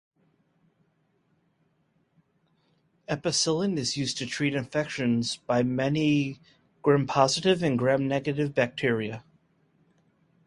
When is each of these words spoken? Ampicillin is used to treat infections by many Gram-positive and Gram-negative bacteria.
Ampicillin 3.07 3.77
is 3.77 3.95
used 3.97 4.17
to 4.17 4.25
treat 4.25 4.55
infections 4.55 5.37
by 5.45 5.61
many 5.61 6.39
Gram-positive 6.81 7.61
and 7.61 7.77
Gram-negative 7.77 8.55
bacteria. 8.55 9.23